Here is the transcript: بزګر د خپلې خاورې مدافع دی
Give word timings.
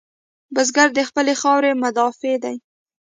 بزګر 0.53 0.89
د 0.95 0.99
خپلې 1.09 1.33
خاورې 1.41 1.71
مدافع 1.83 2.35
دی 2.43 2.55